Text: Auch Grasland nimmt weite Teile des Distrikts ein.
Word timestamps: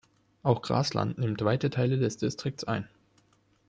Auch 0.41 0.63
Grasland 0.63 1.19
nimmt 1.19 1.45
weite 1.45 1.69
Teile 1.69 1.99
des 1.99 2.17
Distrikts 2.17 2.63
ein. 2.63 2.87